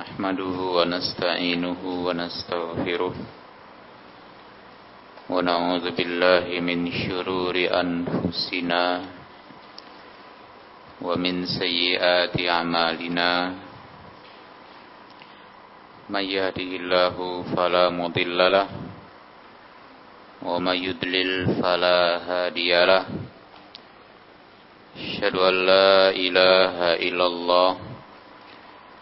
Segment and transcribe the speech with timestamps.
[0.00, 3.14] نحمده ونستعينه ونستغفره
[5.30, 8.84] ونعوذ بالله من شرور أنفسنا
[11.02, 13.30] ومن سيئات أعمالنا
[16.08, 17.16] من يهده الله
[17.56, 18.68] فلا مضل له
[20.42, 21.30] ومن يدلل
[21.62, 23.04] فلا هادي له
[24.96, 26.76] أشهد أن لا إله
[27.08, 27.70] إلا الله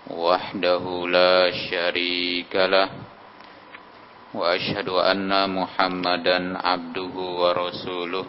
[0.10, 2.90] وحده لا شريك له
[4.34, 8.26] وأشهد أن محمدا عبده ورسوله.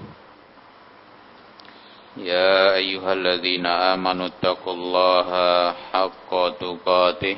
[2.16, 5.28] يا أيها الذين آمنوا اتقوا الله
[5.72, 6.30] حق
[6.60, 7.36] تقاته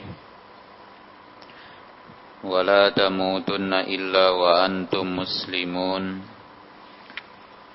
[2.45, 6.32] ولا تموتن إلا وأنتم مسلمون.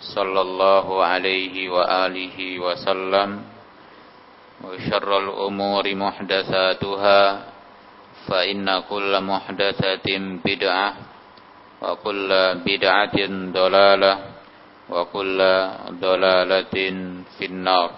[0.00, 3.30] صلى الله عليه وآله وسلم
[4.64, 7.20] وشر الأمور محدثاتها
[8.28, 10.08] فإن كل محدثة
[10.44, 10.88] بدعة
[11.82, 12.30] وكل
[12.66, 13.16] بدعة
[13.52, 14.14] ضلالة
[14.90, 15.38] وكل
[16.00, 16.74] ضلالة
[17.38, 17.90] في النار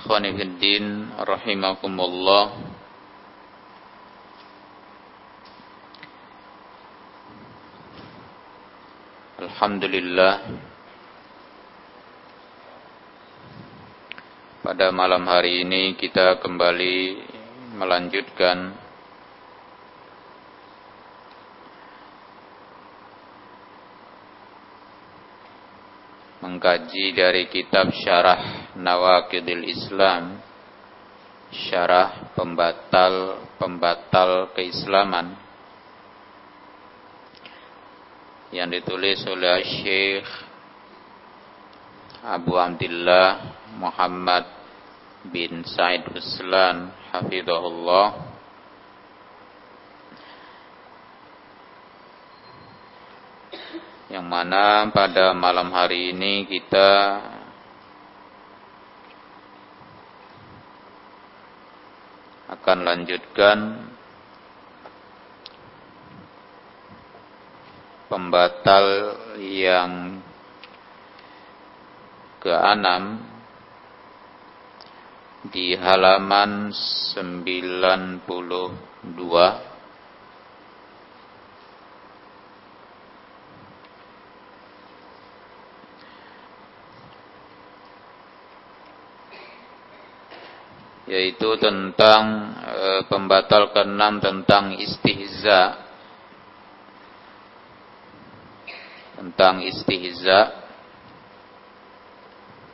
[0.00, 0.84] إخواني في الدين
[1.20, 2.44] رحمكم الله
[9.35, 10.47] Alhamdulillah.
[14.63, 17.19] Pada malam hari ini kita kembali
[17.75, 18.79] melanjutkan
[26.39, 30.39] Mengkaji dari kitab Syarah Nawakidil Islam
[31.51, 35.44] Syarah pembatal-pembatal keislaman
[38.55, 40.23] yang ditulis oleh Syekh
[42.23, 44.47] Abu Abdullah Muhammad
[45.27, 48.31] bin Said Ruslan hafizahullah.
[54.07, 57.19] Yang mana pada malam hari ini kita
[62.55, 63.57] akan lanjutkan
[68.05, 68.85] pembatal
[69.39, 70.21] yang
[72.41, 73.25] keenam
[75.49, 78.25] di halaman 92
[91.05, 95.84] yaitu tentang e, pembatal keenam tentang istihza
[99.25, 100.53] tentang istihza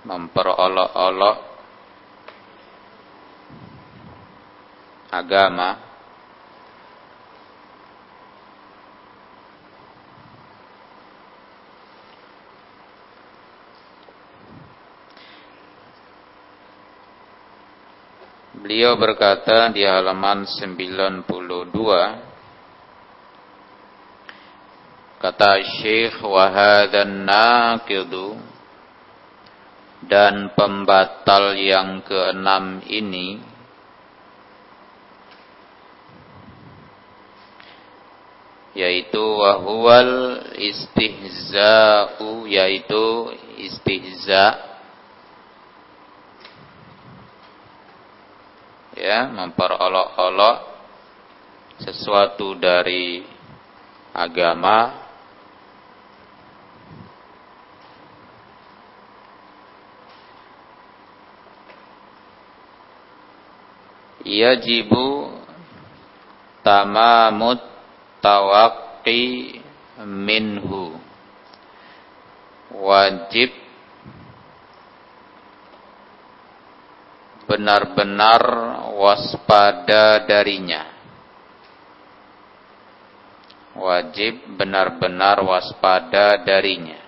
[0.04, 1.38] memperolok-olok
[5.16, 5.80] agama
[18.62, 22.31] Beliau berkata di halaman 92
[25.22, 28.42] Kata Syekh wahadan naqidu
[30.02, 33.38] dan pembatal yang keenam ini
[38.74, 43.30] yaitu wahwal istihza'u yaitu
[43.62, 44.58] istihza
[48.98, 50.58] ya memperolok-olok
[51.78, 53.22] sesuatu dari
[54.18, 55.11] agama
[64.26, 65.36] yajibu
[66.66, 67.62] tamamut
[68.22, 69.60] tawaqqi
[70.06, 70.98] minhu.
[72.72, 73.52] Wajib
[77.46, 78.44] benar-benar
[78.96, 80.88] waspada darinya.
[83.76, 87.00] Wajib benar-benar waspada darinya.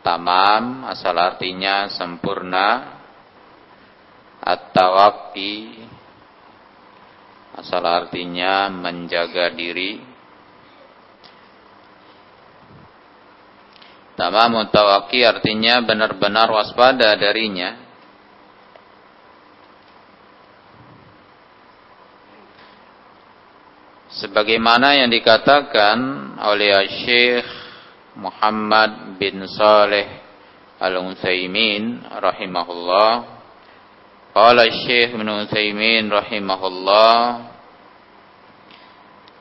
[0.00, 2.99] Tamam asal artinya sempurna
[4.50, 5.54] at-tawaqqi
[7.60, 10.00] asal artinya menjaga diri.
[14.16, 17.88] Tamam tawaqqi artinya benar-benar waspada darinya.
[24.10, 25.96] Sebagaimana yang dikatakan
[26.44, 26.76] oleh
[27.06, 27.48] Syekh
[28.20, 30.20] Muhammad bin Saleh
[30.76, 33.39] Al-Utsaimin rahimahullah
[34.30, 37.50] Qala Syekh Ibn Utsaimin rahimahullah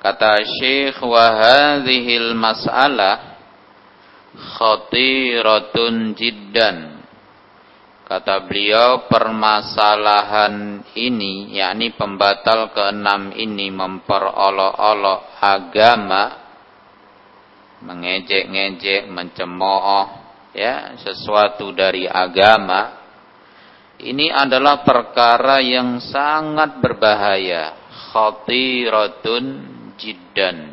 [0.02, 3.38] kata Syekh wa hadhil mas'alah
[4.34, 7.06] khatiratun jiddan.
[8.10, 16.24] Kata beliau permasalahan ini yakni pembatal keenam ini memperolok-olok agama
[17.86, 20.10] mengejek-ngejek mencemooh
[20.58, 22.99] ya sesuatu dari agama
[24.00, 27.76] ini adalah perkara yang sangat berbahaya.
[28.16, 29.46] Khatiratun
[30.00, 30.72] jiddan.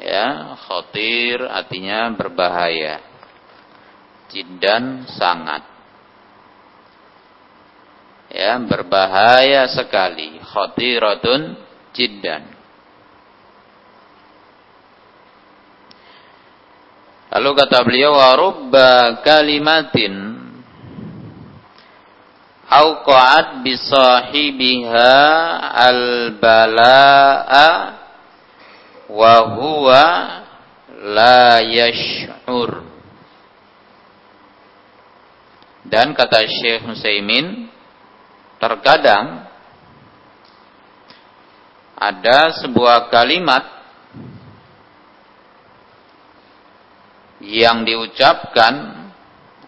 [0.00, 3.04] Ya, khatir artinya berbahaya.
[4.32, 5.68] Jiddan sangat.
[8.32, 10.40] Ya, berbahaya sekali.
[10.40, 11.60] Khatiratun
[11.92, 12.56] jiddan.
[17.28, 20.27] Lalu kata beliau warubba kalimatin
[22.68, 25.16] auqa'at bisahibiha
[25.88, 27.68] al-bala'a
[29.08, 30.04] wa huwa
[31.16, 32.84] la yash'ur.
[35.88, 37.72] Dan kata Syekh Nusaimin
[38.60, 39.48] terkadang
[41.96, 43.64] ada sebuah kalimat
[47.40, 49.08] yang diucapkan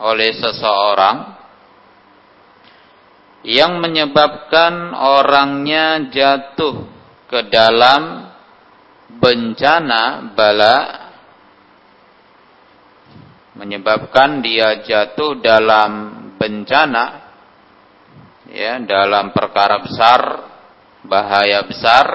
[0.02, 1.29] oleh seseorang
[3.46, 6.84] yang menyebabkan orangnya jatuh
[7.30, 8.28] ke dalam
[9.16, 10.76] bencana bala
[13.56, 15.92] menyebabkan dia jatuh dalam
[16.36, 17.04] bencana
[18.48, 20.20] ya dalam perkara besar
[21.04, 22.06] bahaya besar.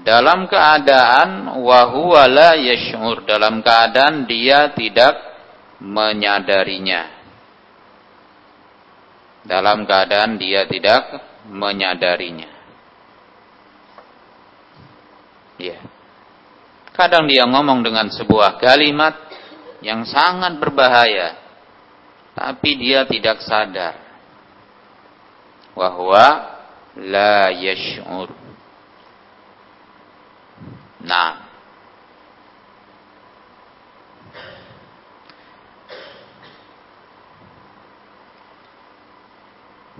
[0.00, 5.12] Dalam keadaan wahwala yash'ur dalam keadaan dia tidak
[5.82, 7.19] menyadarinya
[9.44, 12.50] dalam keadaan dia tidak menyadarinya.
[15.60, 15.78] Ya.
[16.96, 19.16] Kadang dia ngomong dengan sebuah kalimat
[19.80, 21.36] yang sangat berbahaya,
[22.36, 23.96] tapi dia tidak sadar
[25.72, 26.56] bahwa
[27.00, 28.28] la yash'ur.
[31.00, 31.49] Nah,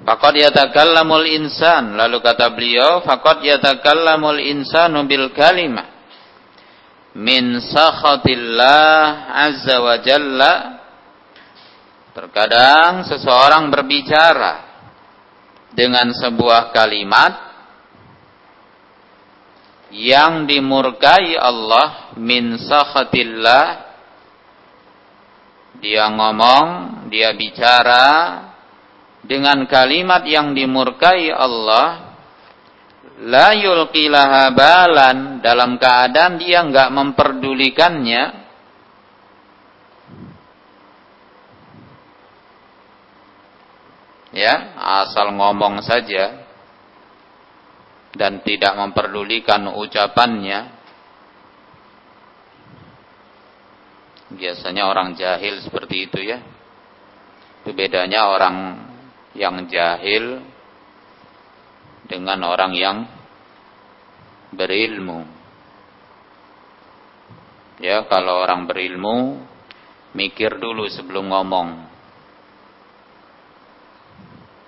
[0.05, 1.97] Faqad yatakallamul insan.
[1.97, 6.01] Lalu kata beliau, faqad yatakallamul insanu bil kalimah
[7.17, 10.53] min sakhatillah azza wa jalla.
[12.11, 14.67] Terkadang seseorang berbicara
[15.71, 17.51] dengan sebuah kalimat
[19.95, 23.91] yang dimurkai Allah min sakhatillah
[25.81, 26.67] dia ngomong,
[27.09, 28.07] dia bicara
[29.25, 32.17] dengan kalimat yang dimurkai Allah
[33.21, 38.23] la yulqilaha balan dalam keadaan dia enggak memperdulikannya
[44.33, 46.49] ya asal ngomong saja
[48.17, 50.81] dan tidak memperdulikan ucapannya
[54.35, 56.39] biasanya orang jahil seperti itu ya.
[57.61, 58.57] Itu bedanya orang
[59.35, 60.43] yang jahil
[62.11, 62.99] dengan orang yang
[64.51, 65.23] berilmu.
[67.81, 69.41] Ya, kalau orang berilmu
[70.13, 71.69] mikir dulu sebelum ngomong.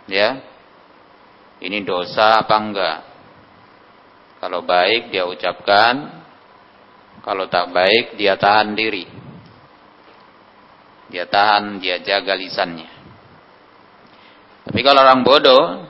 [0.09, 0.41] Ya.
[1.63, 2.99] Ini dosa apa enggak?
[4.43, 6.23] Kalau baik dia ucapkan,
[7.23, 9.07] kalau tak baik dia tahan diri.
[11.07, 12.92] Dia tahan, dia jaga lisannya.
[14.73, 15.85] Tapi kalau orang bodoh,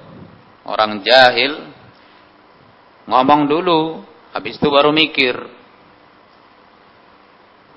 [0.66, 1.70] orang jahil,
[3.06, 4.02] ngomong dulu,
[4.34, 5.38] habis itu baru mikir.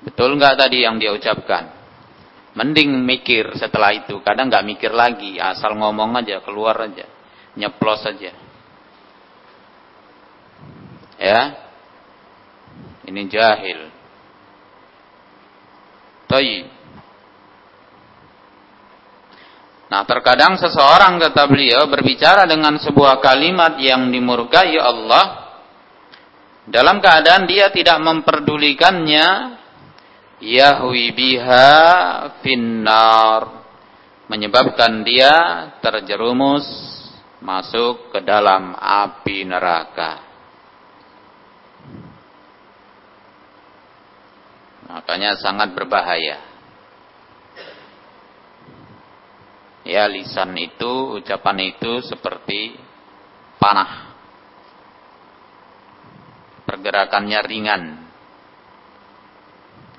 [0.02, 1.78] Betul nggak tadi yang dia ucapkan?
[2.58, 4.18] Mending mikir setelah itu.
[4.26, 7.06] Kadang nggak mikir lagi, asal ngomong aja, keluar aja,
[7.54, 8.34] nyeplos aja.
[11.22, 11.40] Ya,
[13.06, 13.94] ini jahil.
[16.26, 16.75] Tayyib.
[19.86, 25.46] Nah terkadang seseorang kata beliau berbicara dengan sebuah kalimat yang dimurkai Allah
[26.66, 29.54] dalam keadaan dia tidak memperdulikannya
[30.42, 31.78] yahwi biha
[32.42, 33.62] finnar
[34.26, 35.34] menyebabkan dia
[35.78, 36.66] terjerumus
[37.38, 40.26] masuk ke dalam api neraka.
[44.90, 46.55] Makanya sangat berbahaya.
[49.86, 52.74] Ya lisan itu, ucapan itu seperti
[53.62, 54.18] panah.
[56.66, 57.82] Pergerakannya ringan.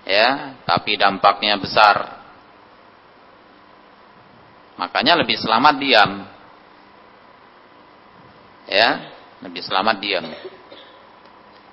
[0.03, 2.19] Ya, tapi dampaknya besar.
[4.75, 6.11] Makanya lebih selamat diam.
[8.67, 10.27] Ya, lebih selamat diam.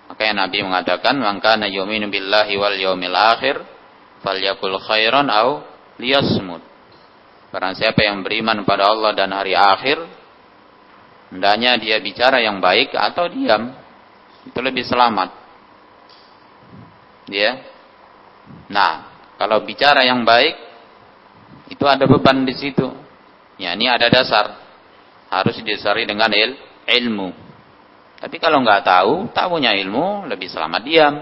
[0.06, 3.58] Makanya Nabi mengatakan, "Maka na yu'minu billahi wal yaumil akhir,
[4.22, 5.66] falyakul khairan au
[5.98, 6.73] liyasmut."
[7.54, 10.02] Barang siapa yang beriman pada Allah dan hari akhir,
[11.30, 13.70] hendaknya dia bicara yang baik atau diam.
[14.42, 15.30] Itu lebih selamat.
[17.30, 17.62] Ya.
[18.66, 19.06] Nah,
[19.38, 20.58] kalau bicara yang baik,
[21.70, 22.90] itu ada beban di situ.
[23.54, 24.58] Ya, ini ada dasar.
[25.30, 26.58] Harus didasari dengan il,
[26.90, 27.30] ilmu.
[28.18, 31.14] Tapi kalau nggak tahu, tak punya ilmu, lebih selamat diam.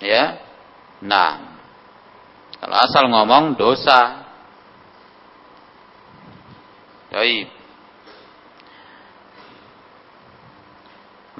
[0.00, 0.40] Ya.
[1.04, 1.47] Nah,
[2.68, 4.28] kalau asal ngomong dosa.
[7.08, 7.48] Baik.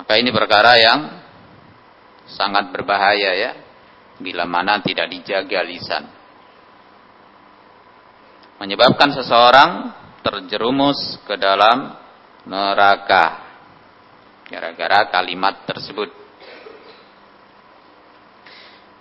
[0.00, 1.20] Maka ini perkara yang
[2.32, 3.52] sangat berbahaya ya.
[4.16, 6.08] Bila mana tidak dijaga lisan.
[8.64, 9.92] Menyebabkan seseorang
[10.25, 11.92] terjerumus ke dalam
[12.49, 13.52] neraka.
[14.49, 16.08] Gara-gara kalimat tersebut.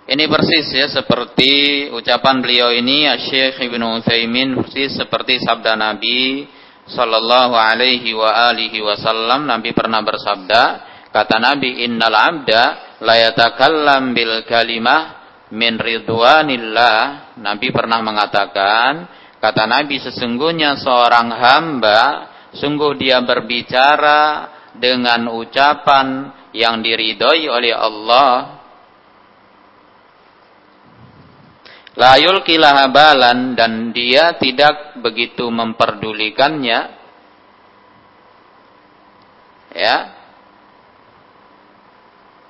[0.07, 1.51] Ini persis ya seperti
[1.91, 6.47] ucapan beliau ini Syekh Ibnu Utsaimin persis seperti sabda Nabi
[6.87, 9.43] sallallahu alaihi wa alihi wasallam.
[9.43, 10.63] Nabi pernah bersabda
[11.11, 12.63] kata Nabi innal abda
[13.03, 17.35] la yatakallam bil kalimah min ridwanillah.
[17.43, 19.11] Nabi pernah mengatakan
[19.43, 21.99] kata Nabi sesungguhnya seorang hamba
[22.55, 28.56] sungguh dia berbicara dengan ucapan yang diridhoi oleh Allah
[31.97, 36.93] Layul kilahabalan dan dia tidak begitu memperdulikannya.
[39.73, 39.97] Ya.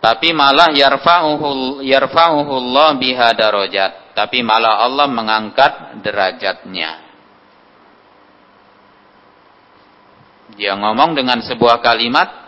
[0.03, 4.11] Tapi malah yarfa'uhu yarfa'uhu Allah biha darajat.
[4.11, 7.07] Tapi malah Allah mengangkat derajatnya.
[10.59, 12.47] Dia ngomong dengan sebuah kalimat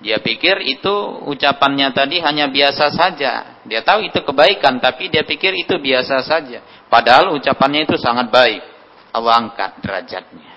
[0.00, 0.94] dia pikir itu
[1.28, 3.49] ucapannya tadi hanya biasa saja.
[3.68, 6.64] Dia tahu itu kebaikan, tapi dia pikir itu biasa saja.
[6.88, 8.64] Padahal ucapannya itu sangat baik.
[9.12, 10.52] Allah angkat derajatnya.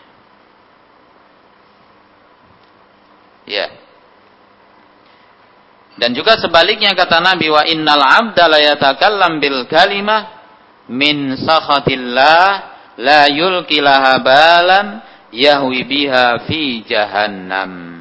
[3.44, 3.68] Ya.
[6.00, 10.42] Dan juga sebaliknya kata Nabi wa innal abda la yatakallam bil kalimah
[10.90, 12.48] min sakhatillah
[12.98, 14.88] la yulkilaha balan
[15.30, 17.93] yahwi biha fi jahannam.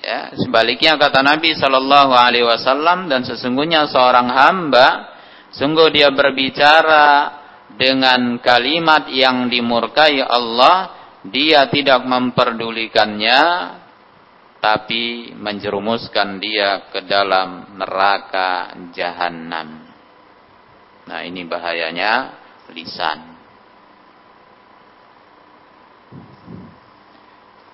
[0.00, 5.12] Ya, sebaliknya kata Nabi Shallallahu Alaihi Wasallam dan sesungguhnya seorang hamba,
[5.52, 7.36] sungguh dia berbicara
[7.76, 10.96] dengan kalimat yang dimurkai Allah,
[11.28, 13.40] dia tidak memperdulikannya,
[14.60, 19.84] tapi menjerumuskan dia ke dalam neraka jahanam.
[21.08, 22.40] Nah ini bahayanya
[22.72, 23.36] lisan.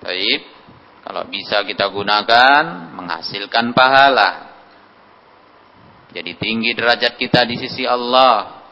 [0.02, 0.55] Baik.
[1.06, 4.58] Kalau bisa kita gunakan, menghasilkan pahala.
[6.10, 8.66] Jadi tinggi derajat kita di sisi Allah.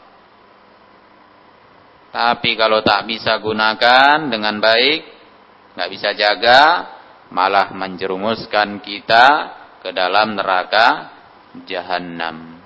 [2.10, 5.00] Tapi kalau tak bisa gunakan dengan baik,
[5.78, 6.62] nggak bisa jaga,
[7.30, 9.26] malah menjerumuskan kita
[9.78, 11.14] ke dalam neraka
[11.70, 12.58] jahanam.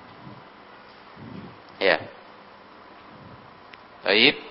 [1.77, 2.09] Ya.
[4.01, 4.41] Baik,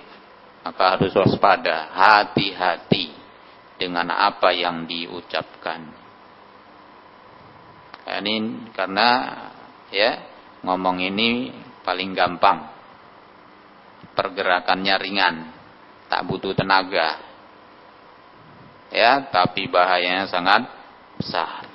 [0.62, 3.27] maka harus waspada, hati-hati
[3.78, 5.80] dengan apa yang diucapkan.
[8.08, 8.37] Ini
[8.75, 9.08] karena
[9.94, 10.11] ya
[10.66, 11.54] ngomong ini
[11.87, 12.76] paling gampang.
[14.12, 15.37] Pergerakannya ringan.
[16.08, 17.20] tak butuh tenaga.
[18.88, 20.64] Ya, tapi bahayanya sangat
[21.20, 21.68] besar.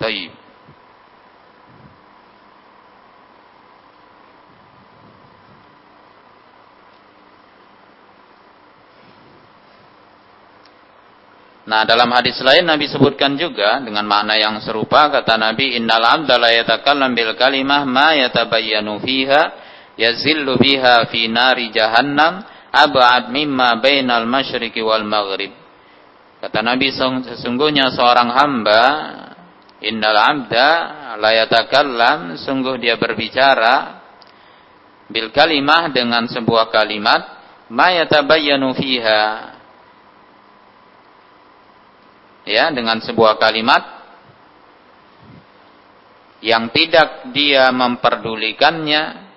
[0.00, 0.37] Taib.
[11.68, 16.40] Nah, dalam hadis lain Nabi sebutkan juga dengan makna yang serupa kata Nabi innal abda
[16.40, 19.42] la yatakallam bil kalimah ma yatabayyanu fiha
[20.00, 22.40] yazillu biha fi nari jahannam
[22.72, 25.52] ab'ad mimma bainal masyriqi wal maghrib.
[26.40, 26.88] Kata Nabi
[27.36, 28.82] sesungguhnya seorang hamba
[29.84, 30.68] innal abda
[31.20, 34.00] la yatakallam sungguh dia berbicara
[35.04, 37.28] bil kalimah dengan sebuah kalimat
[37.68, 39.57] ma yatabayyanu fiha
[42.48, 43.84] ya dengan sebuah kalimat
[46.40, 49.28] yang tidak dia memperdulikannya.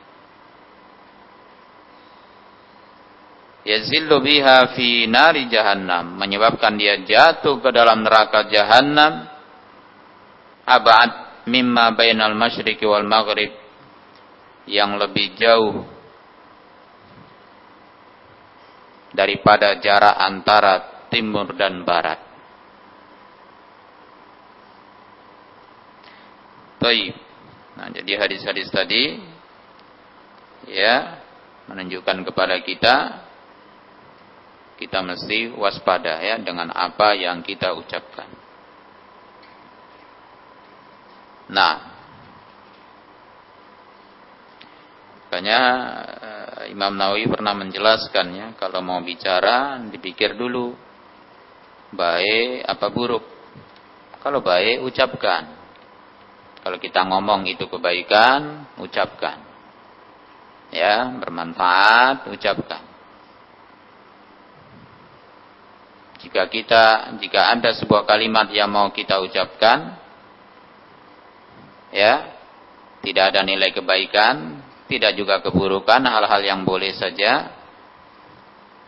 [3.61, 9.27] Yazillu biha fi nari jahannam menyebabkan dia jatuh ke dalam neraka jahannam.
[10.65, 13.53] Abad mimma bainal masyriqi wal maghrib
[14.65, 15.83] yang lebih jauh
[19.13, 20.73] daripada jarak antara
[21.11, 22.30] timur dan barat
[26.81, 27.13] Taib.
[27.77, 29.21] Nah, jadi hadis-hadis tadi
[30.65, 31.21] ya
[31.69, 32.95] menunjukkan kepada kita
[34.81, 38.25] kita mesti waspada ya dengan apa yang kita ucapkan.
[41.53, 41.75] Nah,
[45.29, 45.61] makanya
[46.17, 50.73] eh, Imam Nawawi pernah menjelaskan ya kalau mau bicara dipikir dulu
[51.93, 53.25] baik apa buruk.
[54.17, 55.60] Kalau baik ucapkan.
[56.61, 59.41] Kalau kita ngomong itu kebaikan, ucapkan.
[60.69, 62.83] Ya, bermanfaat, ucapkan.
[66.21, 66.83] Jika kita,
[67.17, 69.97] jika ada sebuah kalimat yang mau kita ucapkan,
[71.89, 72.29] ya,
[73.01, 77.57] tidak ada nilai kebaikan, tidak juga keburukan, hal-hal yang boleh saja,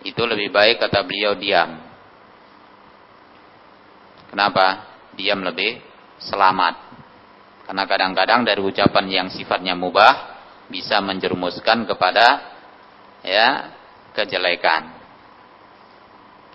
[0.05, 1.79] itu lebih baik kata beliau diam.
[4.29, 4.93] Kenapa?
[5.17, 5.81] Diam lebih
[6.21, 6.82] selamat.
[7.63, 10.35] Karena kadang-kadang dari ucapan yang sifatnya mubah
[10.67, 12.25] bisa menjerumuskan kepada
[13.23, 13.71] ya
[14.11, 14.91] kejelekan.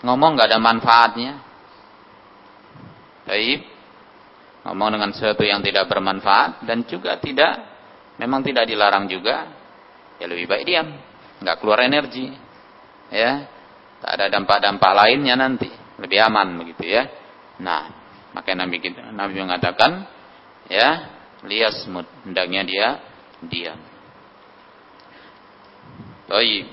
[0.05, 1.33] Ngomong nggak ada manfaatnya.
[3.25, 3.61] Baik.
[4.69, 7.57] Ngomong dengan sesuatu yang tidak bermanfaat dan juga tidak
[8.21, 9.49] memang tidak dilarang juga.
[10.19, 10.89] Ya lebih baik diam,
[11.41, 12.35] nggak keluar energi.
[13.09, 13.49] Ya.
[13.99, 15.67] Tak ada dampak-dampak lainnya nanti,
[15.99, 17.11] lebih aman begitu ya.
[17.59, 17.91] Nah,
[18.31, 20.07] makanya Nabi Nabi mengatakan
[20.69, 20.89] ya
[21.45, 22.89] liasmut hendaknya dia
[23.45, 23.81] diam.
[26.29, 26.69] Baik.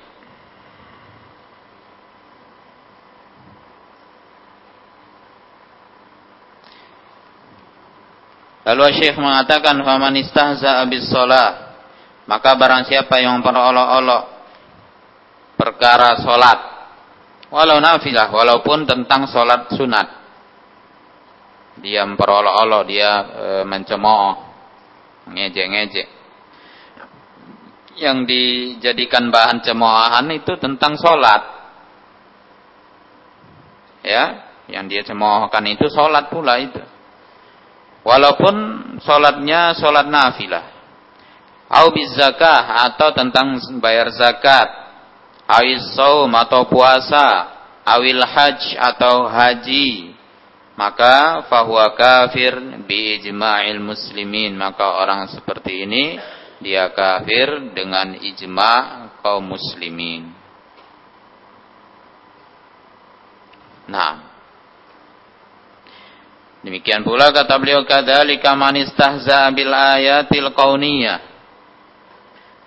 [8.66, 11.78] Lalu Syekh mengatakan faman istahza abis sholat
[12.26, 14.24] maka barang siapa yang memperolok-olok
[15.54, 16.60] perkara sholat
[17.54, 20.08] walau nafilah walaupun tentang sholat sunat
[21.80, 24.34] dia memperolok-olok, dia e, mencemooh,
[25.28, 26.08] ngejek-ngejek.
[27.96, 31.42] Yang dijadikan bahan cemoohan itu tentang sholat.
[34.04, 34.24] Ya,
[34.72, 36.84] yang dia cemoohkan itu sholat pula itu.
[38.06, 38.56] Walaupun
[39.02, 40.76] sholatnya sholat nafilah.
[41.66, 44.70] Au zakah atau tentang bayar zakat.
[45.50, 47.58] Awis saum atau puasa.
[47.86, 50.15] Awil haj atau haji
[50.76, 54.60] maka fahuwa kafir bi ijma'il muslimin.
[54.60, 56.20] Maka orang seperti ini
[56.60, 60.36] dia kafir dengan ijma' kaum muslimin.
[63.88, 64.36] Nah
[66.66, 71.24] demikian pula kata beliau kadzalika man istahza bil ayatil kauniyah.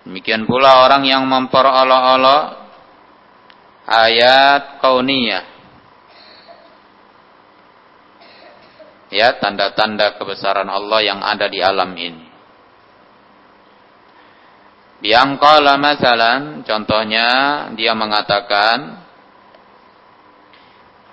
[0.08, 2.44] Demikian pula orang yang memperolok-olok
[3.84, 5.57] ayat kauniyah
[9.08, 12.26] ya tanda-tanda kebesaran Allah yang ada di alam ini.
[14.98, 17.26] Yang qala masalan contohnya
[17.78, 18.98] dia mengatakan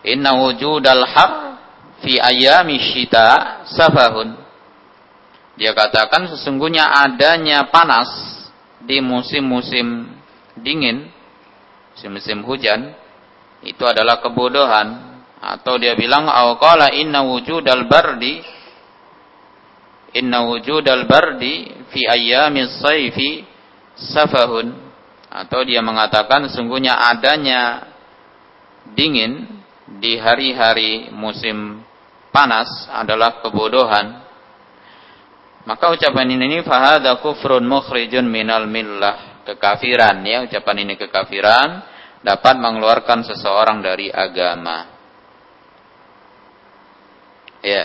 [0.02, 1.32] inna wujudal har
[2.02, 4.42] fi ayami syita safahun.
[5.56, 8.10] Dia katakan sesungguhnya adanya panas
[8.84, 10.12] di musim-musim
[10.60, 11.08] dingin,
[11.96, 12.92] musim-musim hujan
[13.64, 15.15] itu adalah kebodohan
[15.46, 16.26] atau dia bilang
[16.58, 18.42] qala inna wujudal bardi
[20.16, 23.44] inna wujudal bardi fi ayyamis saifi
[24.00, 24.72] safahun.
[25.36, 27.92] Atau dia mengatakan sungguhnya adanya
[28.96, 29.44] dingin
[30.00, 31.84] di hari-hari musim
[32.32, 34.24] panas adalah kebodohan.
[35.68, 39.44] Maka ucapan ini fahada kufrun mukhrijun minal millah.
[39.44, 41.84] Kekafiran ya ucapan ini kekafiran
[42.24, 44.95] dapat mengeluarkan seseorang dari agama
[47.66, 47.84] ya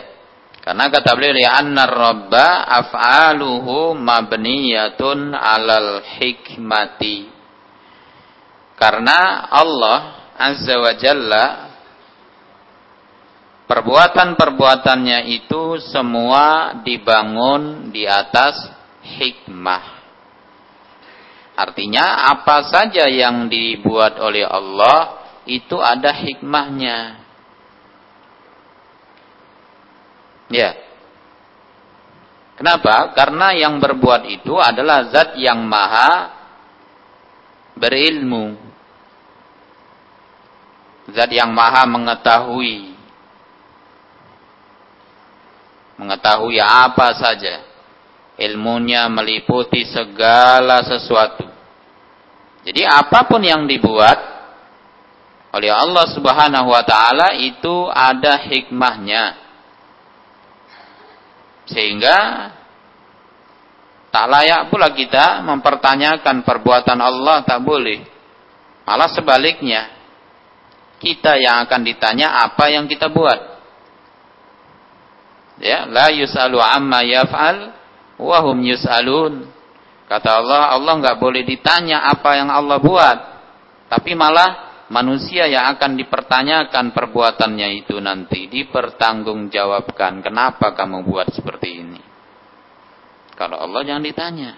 [0.60, 7.32] karena kata beliau anna rabba af'aluhu mabniyatun alal hikmati
[8.76, 10.00] karena Allah
[10.36, 11.44] azza wa jalla
[13.68, 18.58] perbuatan-perbuatannya itu semua dibangun di atas
[19.04, 20.02] hikmah.
[21.54, 27.29] Artinya apa saja yang dibuat oleh Allah itu ada hikmahnya.
[30.50, 30.74] Ya.
[32.58, 33.14] Kenapa?
[33.16, 36.28] Karena yang berbuat itu adalah zat yang maha
[37.78, 38.58] berilmu.
[41.08, 42.92] Zat yang maha mengetahui
[45.96, 47.64] mengetahui apa saja.
[48.40, 51.44] Ilmunya meliputi segala sesuatu.
[52.64, 54.16] Jadi apa pun yang dibuat
[55.52, 59.39] oleh Allah Subhanahu wa taala itu ada hikmahnya.
[61.70, 62.18] Sehingga
[64.10, 68.02] tak layak pula kita mempertanyakan perbuatan Allah tak boleh.
[68.82, 69.86] Malah sebaliknya,
[70.98, 73.40] kita yang akan ditanya apa yang kita buat.
[75.60, 77.70] Ya la yusalu amma yaf'al
[78.18, 79.46] wa hum yusalun.
[80.10, 83.18] Kata Allah Allah nggak boleh ditanya apa yang Allah buat.
[83.86, 90.20] Tapi malah manusia yang akan dipertanyakan perbuatannya itu nanti dipertanggungjawabkan.
[90.20, 92.02] Kenapa kamu buat seperti ini?
[93.38, 94.52] Kalau Allah jangan ditanya.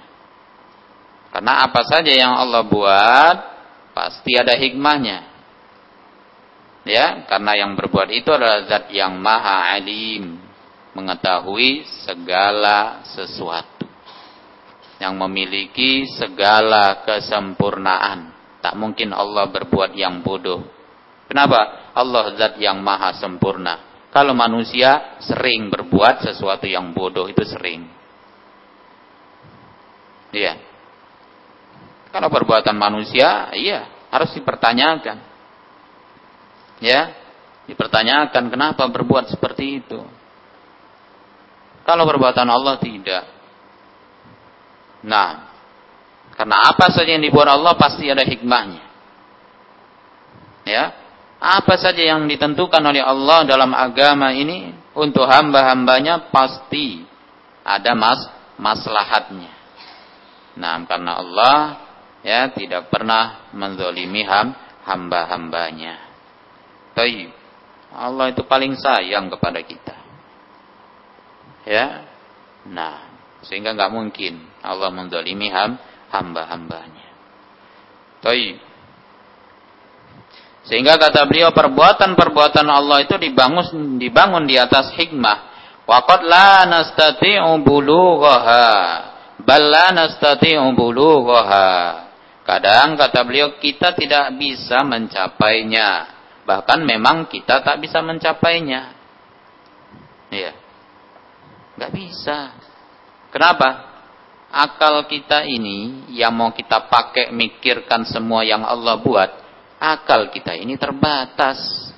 [1.33, 3.37] Karena apa saja yang Allah buat
[3.93, 5.31] pasti ada hikmahnya.
[6.83, 10.41] Ya karena yang berbuat itu adalah zat yang maha alim
[10.99, 13.87] mengetahui segala sesuatu.
[14.99, 18.32] Yang memiliki segala kesempurnaan.
[18.63, 20.63] Tak mungkin Allah berbuat yang bodoh.
[21.27, 21.91] Kenapa?
[21.93, 24.07] Allah zat yang maha sempurna.
[24.15, 27.89] Kalau manusia sering berbuat sesuatu yang bodoh itu sering.
[30.31, 30.57] Iya.
[32.13, 35.17] Kalau perbuatan manusia, iya, harus dipertanyakan.
[36.85, 37.15] Ya,
[37.65, 40.01] dipertanyakan kenapa berbuat seperti itu.
[41.83, 43.25] Kalau perbuatan Allah tidak.
[45.03, 45.52] Nah,
[46.37, 48.85] karena apa saja yang dibuat Allah pasti ada hikmahnya.
[50.63, 50.95] Ya,
[51.43, 57.03] apa saja yang ditentukan oleh Allah dalam agama ini untuk hamba-hambanya pasti
[57.67, 58.23] ada mas
[58.63, 59.51] maslahatnya.
[60.55, 61.59] Nah, karena Allah
[62.23, 64.55] ya tidak pernah menzolimi ham,
[64.87, 65.99] hamba-hambanya.
[66.95, 67.27] Tapi
[67.93, 69.97] Allah itu paling sayang kepada kita.
[71.67, 72.07] Ya.
[72.71, 73.11] Nah,
[73.43, 75.75] sehingga nggak mungkin Allah mendolimi ham,
[76.13, 77.09] hamba-hambanya.
[78.23, 78.61] Baik.
[80.63, 85.51] Sehingga kata beliau perbuatan-perbuatan Allah itu dibangun dibangun di atas hikmah.
[85.83, 88.69] Waqad la nastati'u bulughaha.
[89.43, 91.71] Bal la nastati'u bulughaha.
[92.47, 95.91] Kadang kata beliau kita tidak bisa mencapainya.
[96.47, 98.95] Bahkan memang kita tak bisa mencapainya.
[100.31, 100.53] Iya.
[101.79, 102.39] Gak bisa.
[103.31, 103.92] Kenapa?
[104.53, 109.33] Akal kita ini yang mau kita pakai mikirkan semua yang Allah buat,
[109.81, 111.89] akal kita ini terbatas.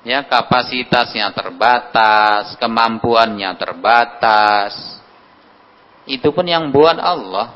[0.00, 4.74] Ya, kapasitasnya terbatas, kemampuannya terbatas.
[6.08, 7.54] Itu pun yang buat Allah.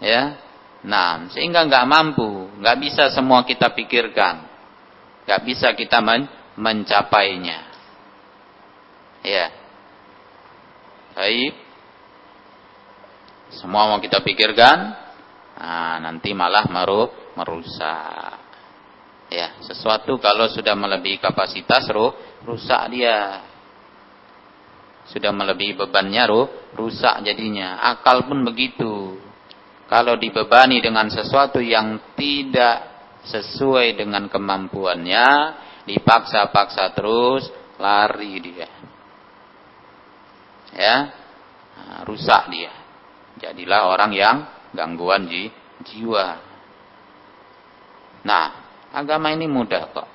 [0.00, 0.40] Ya.
[0.82, 4.48] Nah, sehingga nggak mampu, nggak bisa semua kita pikirkan.
[5.28, 6.24] nggak bisa kita men
[6.56, 7.60] mencapainya.
[9.20, 9.52] Ya.
[11.12, 11.67] Baik.
[13.54, 14.78] Semua mau kita pikirkan,
[15.56, 18.36] nah, nanti malah meru merusak.
[19.28, 22.12] Ya, sesuatu kalau sudah melebihi kapasitas ruh,
[22.44, 23.44] rusak dia.
[25.08, 27.80] Sudah melebihi bebannya ruh, rusak jadinya.
[27.92, 29.16] Akal pun begitu.
[29.88, 32.84] Kalau dibebani dengan sesuatu yang tidak
[33.24, 35.28] sesuai dengan kemampuannya,
[35.88, 38.68] dipaksa-paksa terus, lari dia
[40.74, 40.96] ya
[41.78, 42.74] nah, rusak dia
[43.38, 44.36] jadilah orang yang
[44.74, 45.48] gangguan ji,
[45.86, 46.38] jiwa
[48.26, 48.46] nah
[48.92, 50.08] agama ini mudah kok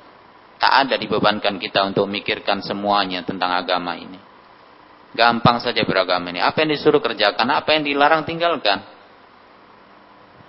[0.59, 4.19] tak ada dibebankan kita untuk mikirkan semuanya tentang agama ini
[5.15, 8.93] gampang saja beragama ini apa yang disuruh kerjakan apa yang dilarang tinggalkan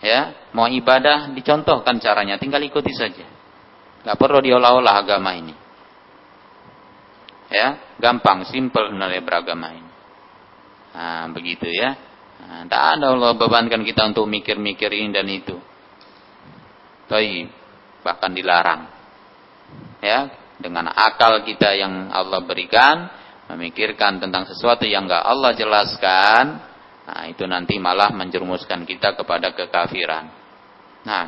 [0.05, 3.25] Ya, mau ibadah dicontohkan caranya, tinggal ikuti saja.
[4.05, 5.57] Gak perlu diolah-olah agama ini.
[7.49, 9.93] Ya, gampang, simple sebenarnya beragama ini.
[10.93, 11.97] Nah, begitu ya.
[12.55, 15.59] Nah, tak ada Allah bebankan kita untuk mikir-mikir ini dan itu.
[17.11, 17.51] Tapi
[18.07, 18.87] bahkan dilarang.
[19.99, 20.31] Ya,
[20.63, 23.11] dengan akal kita yang Allah berikan,
[23.51, 26.63] memikirkan tentang sesuatu yang enggak Allah jelaskan,
[27.11, 30.31] nah itu nanti malah menjerumuskan kita kepada kekafiran.
[31.03, 31.27] Nah,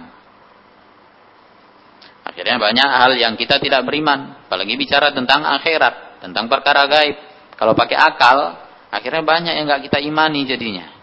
[2.23, 7.19] akhirnya banyak hal yang kita tidak beriman, apalagi bicara tentang akhirat, tentang perkara gaib.
[7.59, 8.62] Kalau pakai akal,
[8.95, 10.96] akhirnya banyak yang enggak kita imani jadinya.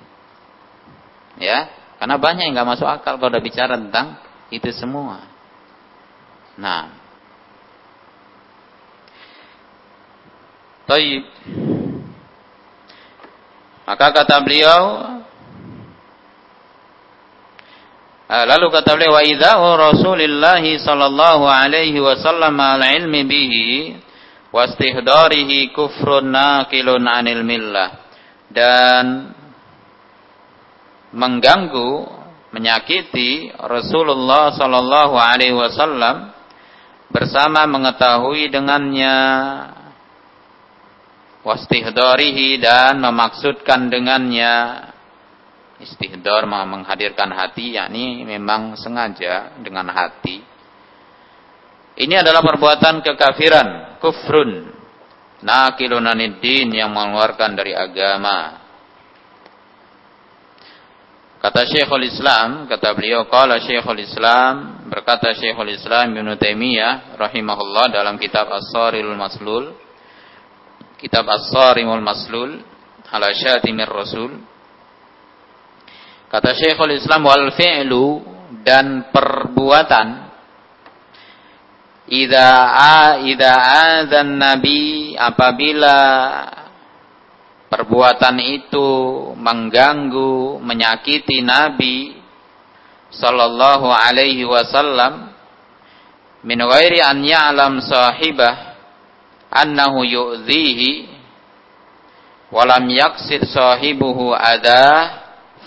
[1.38, 4.20] Ya, karena banyak yang enggak masuk akal kalau udah bicara tentang
[4.54, 5.26] itu semua.
[6.60, 6.94] Nah.
[10.84, 11.24] Taib.
[13.84, 14.84] Maka kata beliau
[18.32, 23.68] eh, Lalu kata beliau wa idza'u Rasulillah sallallahu alaihi wasallam al ilmi bihi
[24.54, 27.90] wastihdarihi kufrun naqilun anil millah
[28.54, 29.34] dan
[31.14, 32.10] mengganggu
[32.54, 36.34] menyakiti Rasulullah sallallahu alaihi wasallam
[37.14, 39.18] bersama mengetahui dengannya.
[41.44, 44.90] Wastihdarihi dan memaksudkan dengannya.
[45.84, 50.40] Istihdar menghadirkan hati yakni memang sengaja dengan hati.
[52.00, 54.72] Ini adalah perbuatan kekafiran kufrun.
[55.44, 56.08] Nakilun
[56.40, 58.63] din yang mengeluarkan dari agama
[61.44, 68.16] Kata Syekhul Islam, kata beliau, kala Syekhul Islam, berkata Syekhul Islam Ibn Taimiyah rahimahullah dalam
[68.16, 69.76] kitab As-Sarilul Maslul,
[70.96, 72.64] kitab As-Sarimul Maslul,
[73.12, 74.40] ala syatimir Rasul.
[76.32, 78.24] Kata Syekhul Islam, wal fi'lu
[78.64, 80.32] dan perbuatan
[82.04, 85.96] Ida a ida adzan nabi apabila
[87.74, 88.90] perbuatan itu
[89.34, 92.14] mengganggu, menyakiti Nabi
[93.10, 95.34] sallallahu alaihi wasallam.
[96.46, 98.78] Min ghairi an ya'lam sahibah
[99.50, 101.10] annahu yu'dhihi
[102.54, 105.24] wa lam yaqsid sahibuhu ada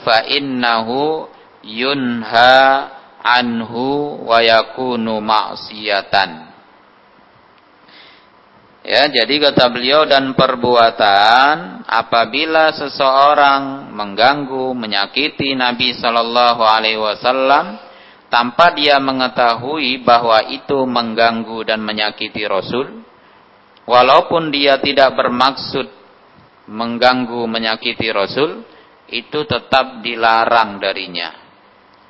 [0.06, 1.26] fa innahu
[1.66, 2.86] yunha
[3.24, 6.45] anhu wa yakunu ma'siyatan
[8.86, 17.82] Ya, jadi kata beliau dan perbuatan apabila seseorang mengganggu, menyakiti Nabi Shallallahu Alaihi Wasallam
[18.30, 23.02] tanpa dia mengetahui bahwa itu mengganggu dan menyakiti Rasul,
[23.90, 25.90] walaupun dia tidak bermaksud
[26.70, 28.62] mengganggu, menyakiti Rasul,
[29.10, 31.34] itu tetap dilarang darinya.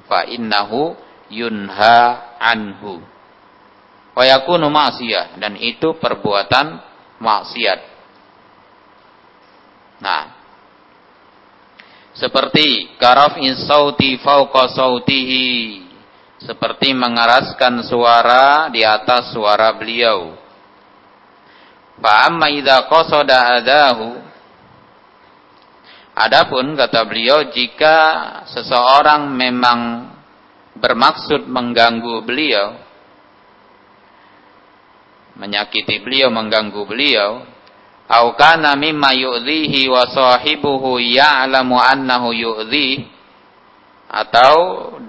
[0.04, 0.92] Fa innahu
[1.32, 3.15] yunha anhu
[4.16, 4.72] wa yakunu
[5.36, 6.80] dan itu perbuatan
[7.20, 7.80] maksiat.
[10.00, 10.24] Nah,
[12.16, 15.84] seperti karafin sauti fauqa sautihi
[16.40, 20.32] seperti mengeraskan suara di atas suara beliau.
[22.00, 24.24] Fa amma idza qasada adahu
[26.16, 27.96] Adapun kata beliau jika
[28.48, 30.08] seseorang memang
[30.80, 32.85] bermaksud mengganggu beliau
[35.36, 37.44] menyakiti beliau, mengganggu beliau,
[38.08, 43.16] au kana mimma yu'dhihi wa sahibuhu ya'lamu annahu yu'dhihi
[44.06, 44.54] atau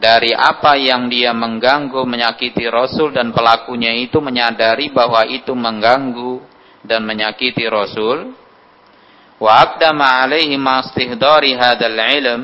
[0.02, 6.42] dari apa yang dia mengganggu menyakiti Rasul dan pelakunya itu menyadari bahwa itu mengganggu
[6.82, 8.34] dan menyakiti Rasul.
[9.38, 12.42] Wa aqdama alaihi mastihdari hadzal ilm.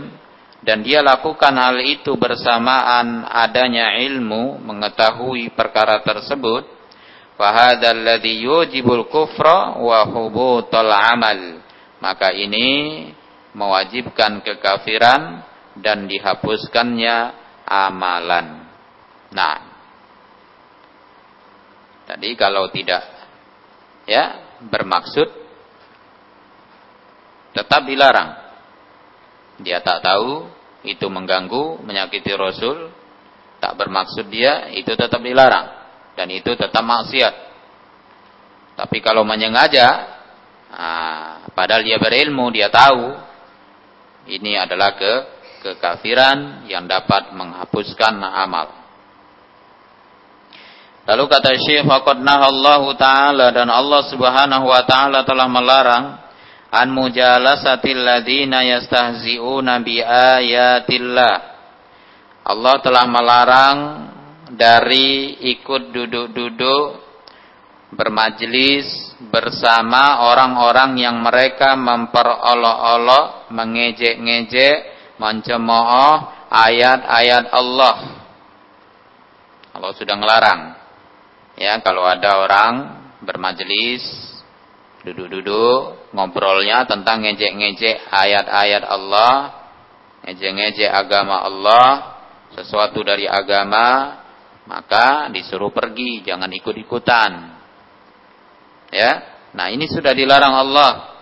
[0.64, 6.64] Dan dia lakukan hal itu bersamaan adanya ilmu mengetahui perkara tersebut
[7.38, 11.62] fahadha alladhi yujibul kufra wa hubutal amal.
[12.04, 13.10] Maka ini
[13.56, 15.46] mewajibkan kekafiran
[15.80, 17.16] dan dihapuskannya
[17.64, 18.68] amalan.
[19.32, 19.72] Nah.
[22.04, 23.00] Tadi kalau tidak
[24.04, 25.28] ya bermaksud
[27.56, 28.44] tetap dilarang.
[29.64, 30.44] Dia tak tahu
[30.84, 32.92] itu mengganggu menyakiti rasul.
[33.64, 35.83] Tak bermaksud dia itu tetap dilarang
[36.14, 37.36] dan itu tetap maksiat.
[38.74, 39.88] Tapi kalau menyengaja,
[40.74, 43.14] nah, padahal dia berilmu, dia tahu
[44.30, 45.14] ini adalah ke
[45.64, 48.84] kekafiran yang dapat menghapuskan amal.
[51.04, 56.06] Lalu kata Syekh faqad Allah taala dan Allah Subhanahu wa taala telah melarang
[56.72, 61.36] an mujalasatil ladina yastahzi'una bi ayatillah
[62.44, 63.78] Allah telah melarang
[64.52, 66.88] dari ikut duduk-duduk
[67.94, 74.78] bermajlis bersama orang-orang yang mereka memperolok-olok, mengejek-ngejek,
[75.22, 77.96] mencemooh ayat-ayat Allah.
[79.74, 80.62] Allah sudah melarang.
[81.54, 82.74] Ya, kalau ada orang
[83.22, 84.02] bermajlis,
[85.06, 89.34] duduk-duduk, ngobrolnya tentang ngejek-ngejek ayat-ayat Allah,
[90.26, 91.88] ngejek-ngejek agama Allah,
[92.58, 94.18] sesuatu dari agama,
[94.64, 97.32] maka disuruh pergi, jangan ikut-ikutan.
[98.94, 99.12] Ya.
[99.54, 101.14] Nah, ini sudah dilarang Allah.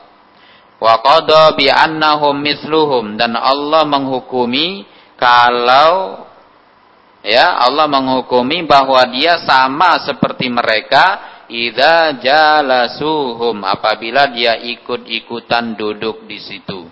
[0.81, 6.25] Wa qada bi annahum misluhum dan Allah menghukumi kalau
[7.21, 11.21] ya Allah menghukumi bahwa dia sama seperti mereka
[11.53, 16.89] idza jalasuhum apabila dia ikut-ikutan duduk di situ.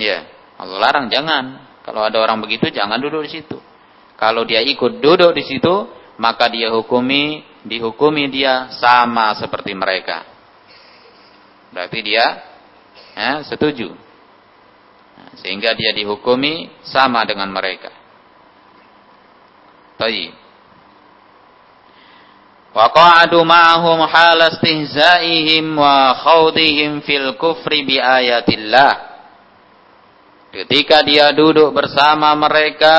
[0.00, 0.24] Ya,
[0.56, 1.68] Allah larang jangan.
[1.84, 3.67] Kalau ada orang begitu jangan duduk di situ.
[4.18, 5.86] Kalau dia ikut duduk di situ,
[6.18, 10.26] maka dia hukumi, dihukumi dia sama seperti mereka.
[11.70, 12.26] Berarti dia
[13.14, 13.94] ya, setuju.
[15.38, 17.94] Sehingga dia dihukumi sama dengan mereka.
[19.94, 20.34] Baik.
[22.74, 24.06] Wa qa'adu ma'ahum
[25.78, 29.06] wa khawdihim fil kufri bi ayatillah.
[30.50, 32.96] Ketika dia duduk bersama mereka,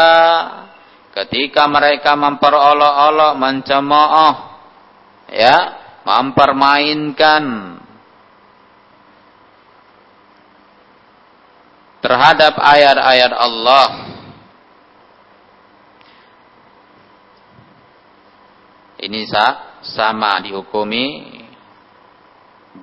[1.13, 4.35] ketika mereka memperolok-olok, mencemooh,
[5.33, 5.57] ya,
[6.05, 7.43] mempermainkan
[11.99, 13.87] terhadap ayat-ayat Allah.
[18.99, 19.23] Ini
[19.79, 21.39] sama dihukumi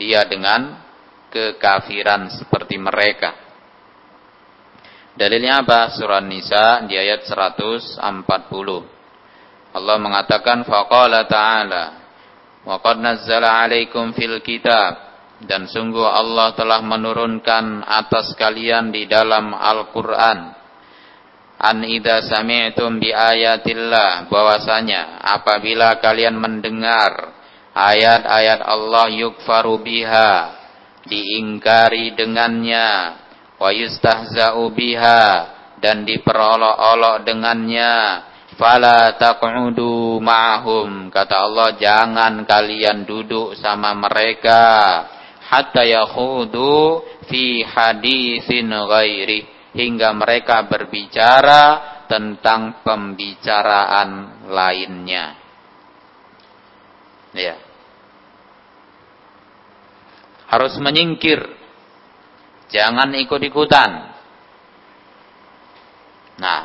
[0.01, 0.81] dia dengan
[1.29, 3.46] kekafiran seperti mereka.
[5.16, 5.96] Dalilnya apa?
[5.96, 8.05] Surah Nisa di ayat 140.
[9.76, 11.85] Allah mengatakan faqala ta'ala
[12.68, 14.96] wa qad nazzala 'alaikum fil kitab
[15.44, 20.57] dan sungguh Allah telah menurunkan atas kalian di dalam Al-Qur'an
[21.57, 27.37] an idza sami'tum bi ayatillah bahwasanya apabila kalian mendengar
[27.72, 30.57] ayat-ayat Allah yukfaru biha
[31.05, 32.88] diingkari dengannya
[33.57, 35.23] wa yustahza'u biha
[35.81, 37.95] dan diperolok-olok dengannya.
[38.57, 44.64] Fala taq'udu ma'hum kata Allah jangan kalian duduk sama mereka
[45.45, 49.45] hatta yakhudu fi hadisin ghairi
[49.77, 51.64] hingga mereka berbicara
[52.09, 55.37] tentang pembicaraan lainnya.
[57.37, 57.61] Ya.
[60.49, 61.45] Harus menyingkir
[62.70, 63.90] Jangan ikut-ikutan.
[66.37, 66.62] Nah.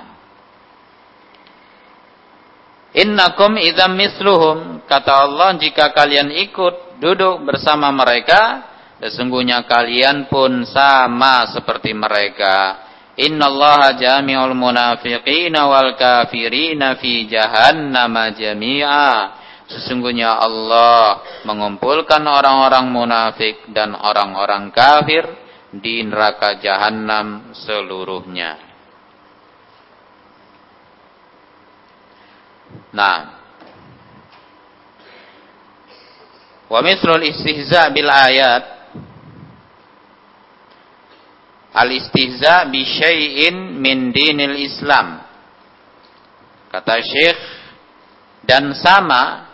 [2.92, 8.68] Innakum idzam misluhum kata Allah jika kalian ikut duduk bersama mereka
[9.00, 12.84] sesungguhnya kalian pun sama seperti mereka.
[13.16, 19.40] Innallaha jami'ul munafiqina wal kafirina fi jahannam jami'a.
[19.72, 25.24] Sesungguhnya Allah mengumpulkan orang-orang munafik dan orang-orang kafir
[25.72, 28.60] di neraka jahanam seluruhnya.
[32.92, 33.20] Nah,
[36.68, 36.80] wa
[37.24, 38.64] istihza bil ayat
[41.72, 45.24] al istihza bi syai'in min dinil Islam.
[46.68, 47.42] Kata Syekh
[48.48, 49.51] dan sama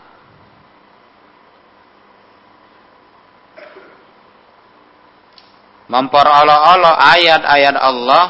[5.87, 8.25] memperolok-olok ayat-ayat Allah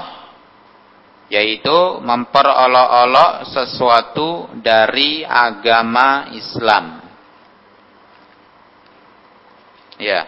[1.27, 7.03] yaitu memperolok-olok sesuatu dari agama Islam.
[9.99, 10.23] Ya.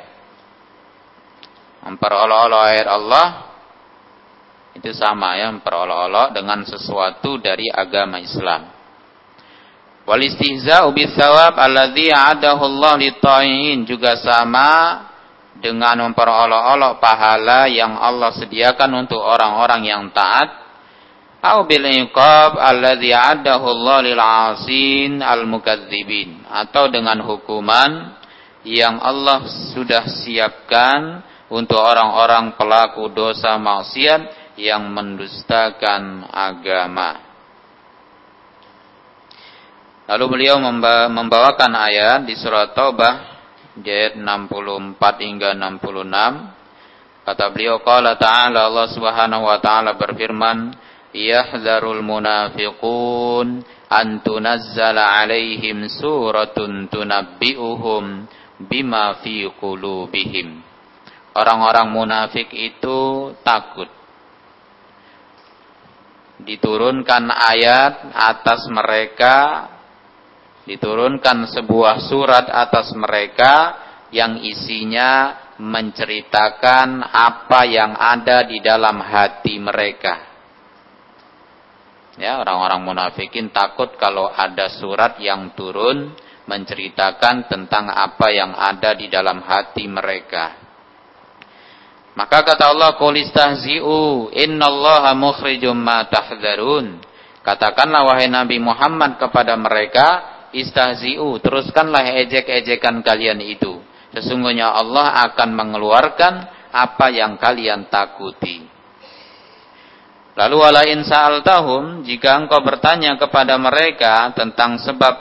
[1.87, 3.27] Memperolok-olok ayat Allah
[4.75, 8.75] itu sama ya, memperolok-olok dengan sesuatu dari agama Islam.
[10.03, 12.97] Wal istihza'u bisawab alladhi a'adahu Allah
[13.85, 14.69] juga sama
[15.59, 20.67] dengan memperolok-olok pahala yang Allah sediakan untuk orang-orang yang taat.
[21.39, 28.19] Atau bil iqab alladhi addahu Allah lil 'asin al mukadzibin atau dengan hukuman
[28.67, 37.23] yang Allah sudah siapkan untuk orang-orang pelaku dosa maksiat yang mendustakan agama.
[40.09, 40.57] Lalu beliau
[41.13, 43.28] membawakan ayat di surat Taubah
[43.83, 50.73] ayat 64 hingga 66 kata beliau qala ta'ala Allah Subhanahu wa taala berfirman
[51.13, 58.29] yahdharul munafiqun an tunazzala alaihim suratun tunabbi'uhum
[58.65, 60.61] bima fi qulubihim.
[61.37, 63.87] Orang-orang munafik itu takut
[66.39, 69.67] diturunkan ayat atas mereka
[70.69, 73.53] diturunkan sebuah surat atas mereka
[74.13, 80.29] yang isinya menceritakan apa yang ada di dalam hati mereka.
[82.21, 86.13] Ya, orang-orang munafikin takut kalau ada surat yang turun
[86.45, 90.53] menceritakan tentang apa yang ada di dalam hati mereka.
[92.13, 96.99] Maka kata Allah, "Qul istahzi'u, innallaha mukhrijum ma tahdzarun."
[97.39, 103.81] Katakanlah wahai Nabi Muhammad kepada mereka, istahzi'u, teruskanlah ejek-ejekan kalian itu.
[104.09, 106.33] Sesungguhnya Allah akan mengeluarkan
[106.73, 108.65] apa yang kalian takuti.
[110.37, 115.15] Lalu wala in sa'altahum, jika engkau bertanya kepada mereka tentang sebab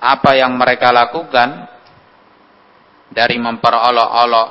[0.00, 1.68] apa yang mereka lakukan
[3.12, 4.48] dari memperolok-olok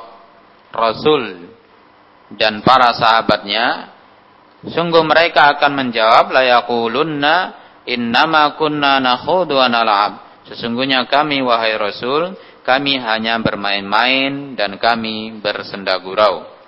[0.69, 1.49] Rasul
[2.37, 3.89] dan para sahabatnya,
[4.69, 7.35] sungguh mereka akan menjawab la yaqulunna
[7.87, 10.13] innama kunna nakhudu wa nal'ab.
[10.49, 12.33] Sesungguhnya kami wahai Rasul,
[12.65, 16.59] kami hanya bermain-main dan kami bersenda gurau.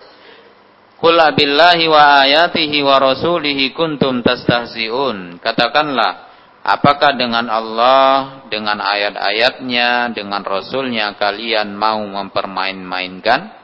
[1.01, 5.41] Qul billahi wa ayatihi wa rasulihi kuntum tastahzi'un.
[5.41, 6.29] Katakanlah,
[6.61, 13.61] apakah dengan Allah, dengan ayat-ayatnya, dengan Rasulnya kalian mau mempermain-mainkan?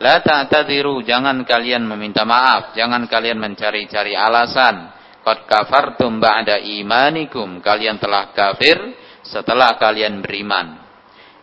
[0.00, 4.97] La ta'tadiru, jangan kalian meminta maaf, jangan kalian mencari-cari alasan.
[5.28, 8.80] Qad kafartum ba'da imanikum, kalian telah kafir
[9.20, 10.80] setelah kalian beriman.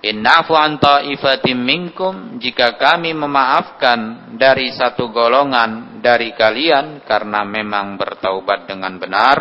[0.01, 8.65] Innafu an ta'ifatim minkum, jika kami memaafkan dari satu golongan dari kalian karena memang bertaubat
[8.65, 9.38] dengan benar,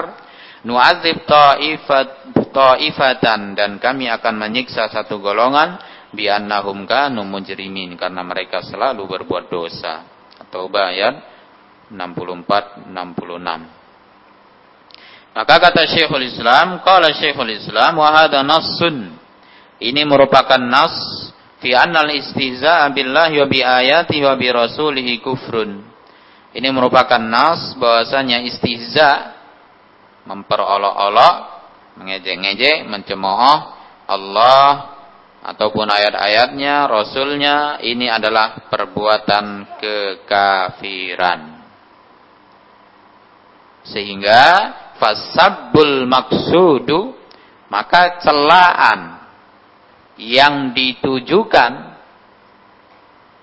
[0.69, 5.81] nu'adzib ta'ifat ta'ifatan dan kami akan menyiksa satu golongan
[6.13, 10.05] biannahum kanu mujrimin karena mereka selalu berbuat dosa.
[10.37, 11.17] Atau ayat
[11.89, 13.84] 64 66.
[15.35, 19.19] Maka kata Syekhul Islam, qala Syekhul Islam wa hadha nassun.
[19.83, 20.95] Ini merupakan nas
[21.59, 25.83] fi annal istihza'a billahi wa bi ayati wa bi rasulihi kufrun.
[26.55, 29.35] Ini merupakan nas bahwasanya istihza
[30.23, 31.35] memperolok-olok,
[31.99, 33.75] mengejek-ngejek, mencemooh
[34.07, 34.95] Allah
[35.43, 41.59] ataupun ayat-ayatnya, rasulnya, ini adalah perbuatan kekafiran.
[43.85, 44.41] Sehingga
[45.05, 47.13] fasabbul maksudu
[47.69, 49.21] maka celaan
[50.17, 51.93] yang ditujukan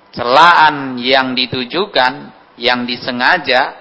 [0.09, 3.77] celaan yang ditujukan yang disengaja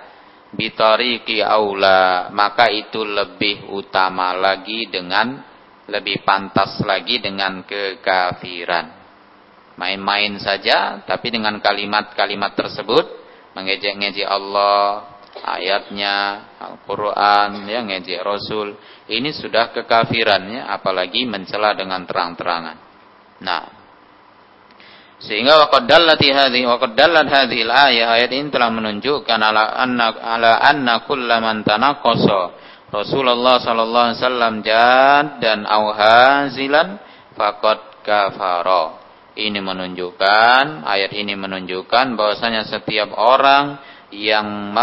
[0.52, 5.50] bitariki aula maka itu lebih utama lagi dengan
[5.90, 9.02] lebih pantas lagi dengan kekafiran.
[9.74, 13.04] Main-main saja, tapi dengan kalimat-kalimat tersebut
[13.58, 18.76] mengejek-ngejek Allah, ayatnya, Al-Quran, ya ngejek Rasul,
[19.08, 22.76] ini sudah kekafirannya, apalagi mencela dengan terang-terangan.
[23.40, 23.80] Nah,
[25.20, 30.64] sehingga waqad dallat hadhihi waqad dallat hadhihi al-ayah ayat ini telah menunjukkan ala anna ala
[30.64, 32.56] anna kullaman tanaqqasa
[32.90, 36.98] Rasulullah sallallahu alaihi wasallam jad dan auhazilan
[37.38, 38.98] fakot kafaro.
[39.38, 43.78] Ini menunjukkan ayat ini menunjukkan bahwasanya setiap orang
[44.10, 44.74] yang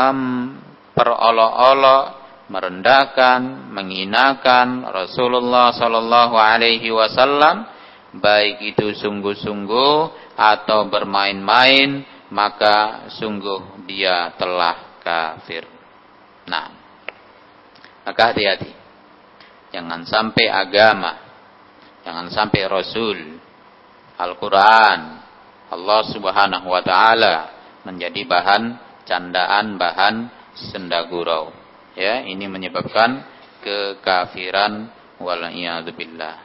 [0.98, 2.06] memperolok-olok,
[2.50, 7.70] merendahkan, menghinakan Rasulullah sallallahu alaihi wasallam
[8.18, 9.96] baik itu sungguh-sungguh
[10.34, 12.02] atau bermain-main
[12.34, 15.70] maka sungguh dia telah kafir.
[16.50, 16.74] Nah,
[18.02, 18.74] maka hati-hati.
[19.78, 21.14] Jangan sampai agama,
[22.02, 23.38] jangan sampai Rasul,
[24.18, 25.00] Al-Quran,
[25.68, 27.36] Allah subhanahu wa ta'ala
[27.84, 28.64] menjadi bahan
[29.04, 30.37] candaan, bahan
[30.74, 31.54] sendagurau.
[31.98, 33.26] Ya, ini menyebabkan
[33.62, 36.36] kekafiran wal'iyadzubillah.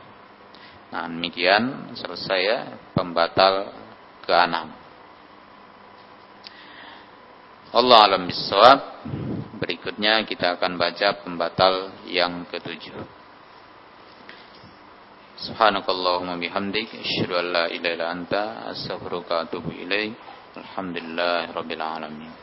[0.92, 2.58] Nah, demikian selesai ya
[2.92, 3.72] pembatal
[4.28, 4.56] ke-6.
[7.72, 8.80] Allah alam bisawab.
[9.56, 12.98] Berikutnya kita akan baca pembatal yang ketujuh.
[15.40, 20.12] Subhanakallahumma bihamdik asyhadu an la ilaha illa anta astaghfiruka wa atubu ilaik.
[20.52, 22.41] Alhamdulillahirabbil alamin.